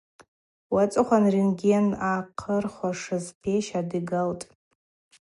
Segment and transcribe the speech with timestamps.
[0.73, 4.45] Уацӏыхъван рентген ъахъырхуашыз пещ адигалтӏ.